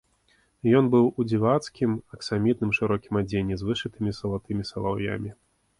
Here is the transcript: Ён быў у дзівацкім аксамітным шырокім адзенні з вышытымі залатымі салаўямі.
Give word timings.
Ён 0.79 0.85
быў 0.95 1.05
у 1.09 1.21
дзівацкім 1.31 1.91
аксамітным 2.17 2.71
шырокім 2.81 3.23
адзенні 3.25 3.55
з 3.61 3.69
вышытымі 3.69 4.19
залатымі 4.23 4.63
салаўямі. 4.73 5.31